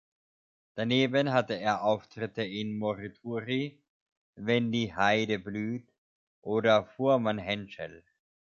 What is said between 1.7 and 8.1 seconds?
Auftritte in "Morituri", "Wenn die Heide blüht" oder "Fuhrmann Henschel".